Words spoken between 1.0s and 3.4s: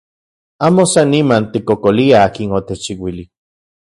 niman tikkokoliaj akin otechchiuili.